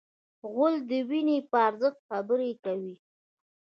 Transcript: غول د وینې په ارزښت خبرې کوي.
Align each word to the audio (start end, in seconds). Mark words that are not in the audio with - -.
غول 0.51 0.75
د 0.89 0.91
وینې 1.09 1.37
په 1.49 1.57
ارزښت 1.67 1.99
خبرې 2.09 2.51
کوي. 2.63 2.95